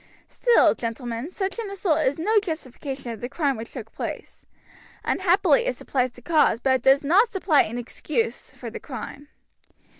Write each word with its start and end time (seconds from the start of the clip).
Still, 0.27 0.73
gentlemen, 0.73 1.29
such 1.29 1.59
an 1.59 1.69
assault 1.69 1.99
is 1.99 2.17
no 2.17 2.39
justification 2.39 3.11
of 3.11 3.21
the 3.21 3.29
crime 3.29 3.55
which 3.55 3.71
took 3.73 3.91
place. 3.93 4.47
Unhappily 5.03 5.67
it 5.67 5.75
supplies 5.75 6.09
the 6.09 6.23
cause, 6.23 6.59
but 6.59 6.77
it 6.77 6.81
does 6.81 7.03
not 7.03 7.29
supply 7.31 7.61
an 7.61 7.77
excuse 7.77 8.49
for 8.51 8.71
the 8.71 8.79
crime. 8.79 9.27